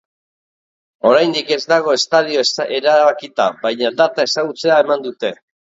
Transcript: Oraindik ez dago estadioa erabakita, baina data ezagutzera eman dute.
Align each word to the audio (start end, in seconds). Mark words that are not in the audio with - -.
Oraindik 1.09 1.51
ez 1.57 1.59
dago 1.73 1.93
estadioa 1.97 2.67
erabakita, 2.79 3.47
baina 3.67 3.95
data 4.03 4.29
ezagutzera 4.31 4.83
eman 4.89 5.07
dute. 5.09 5.37